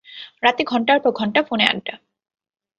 [0.43, 1.95] রাতে ঘণ্টার পর ঘণ্টা ফোনে আড্ডা।